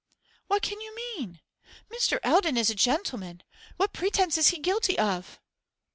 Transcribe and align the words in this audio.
'What 0.47 0.63
can 0.63 0.81
you 0.81 0.95
mean? 0.95 1.41
Mr. 1.91 2.17
Eldon 2.23 2.57
is 2.57 2.71
a 2.71 2.73
gentleman. 2.73 3.43
What 3.77 3.93
pretence 3.93 4.35
is 4.35 4.47
he 4.47 4.57
guilty 4.57 4.97
of? 4.97 5.39